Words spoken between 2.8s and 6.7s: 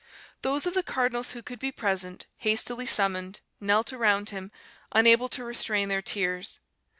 summoned, knelt around him, unable to restrain their tears.